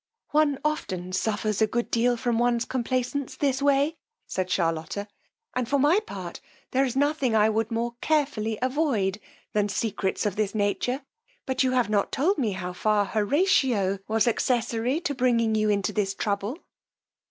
One 0.31 0.57
often 0.65 1.13
suffers 1.13 1.61
a 1.61 1.67
good 1.67 1.91
deal 1.91 2.17
from 2.17 2.39
one's 2.39 2.65
complaisance 2.65 3.35
this 3.37 3.61
way, 3.61 3.97
said 4.25 4.49
Charlotta; 4.49 5.07
and 5.53 5.69
for 5.69 5.77
my 5.77 5.99
part 5.99 6.41
there 6.71 6.83
is 6.83 6.95
nothing 6.95 7.35
I 7.35 7.49
would 7.51 7.69
more 7.69 7.93
carefully 8.01 8.57
avoid 8.63 9.19
than 9.53 9.69
secrets 9.69 10.25
of 10.25 10.37
this 10.37 10.55
nature; 10.55 11.03
but 11.45 11.61
you 11.61 11.73
have 11.73 11.91
not 11.91 12.11
told 12.11 12.39
me 12.39 12.53
how 12.53 12.73
far 12.73 13.05
Horatio 13.05 13.99
was 14.07 14.25
accessary 14.27 14.99
to 15.01 15.13
bringing 15.13 15.53
you 15.53 15.69
into 15.69 15.93
this 15.93 16.15
trouble. 16.15 16.57